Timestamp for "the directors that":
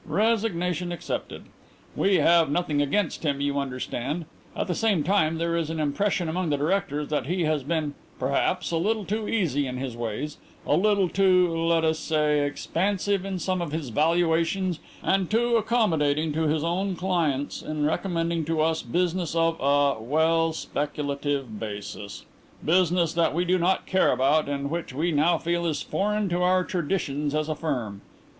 6.49-7.27